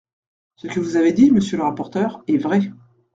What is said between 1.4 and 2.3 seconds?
le rapporteur